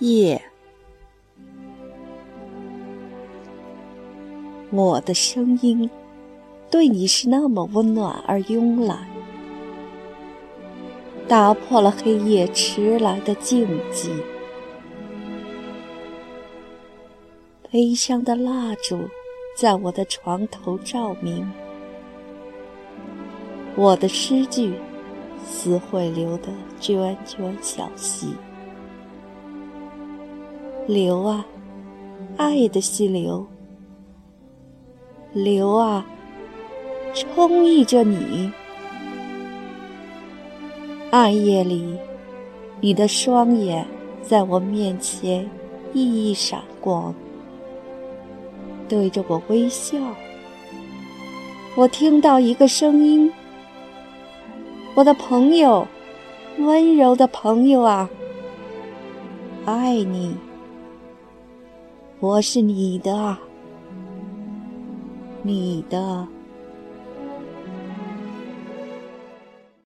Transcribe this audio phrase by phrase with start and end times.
[0.00, 0.40] 夜，
[4.70, 5.90] 我的声音
[6.70, 9.06] 对你是那么温暖而慵懒，
[11.28, 14.10] 打破了黑夜迟来的静寂。
[17.70, 19.06] 悲伤的蜡烛
[19.54, 21.46] 在我的床头照明，
[23.76, 24.72] 我的诗句
[25.44, 26.48] 似会流的
[26.80, 28.34] 涓涓小溪。
[30.90, 31.46] 流啊，
[32.36, 33.46] 爱的溪流，
[35.32, 36.04] 流啊，
[37.14, 38.50] 充溢着你。
[41.12, 41.96] 暗夜里，
[42.80, 43.86] 你的双眼
[44.20, 45.48] 在我面前
[45.92, 47.14] 熠熠闪光，
[48.88, 49.96] 对着我微笑。
[51.76, 53.32] 我听到一个声音，
[54.96, 55.86] 我的朋友，
[56.58, 58.10] 温柔的朋友啊，
[59.66, 60.36] 爱你。
[62.20, 63.38] 我是你的，
[65.42, 66.39] 你的。